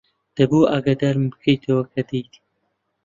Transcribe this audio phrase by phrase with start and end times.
[0.35, 2.33] دەبوو ئاگادارمان بکەیتەوە کە دێیت.